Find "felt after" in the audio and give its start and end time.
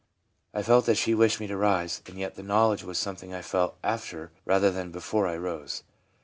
3.43-4.31